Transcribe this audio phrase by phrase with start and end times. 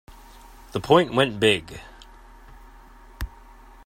[0.71, 1.79] The point went big.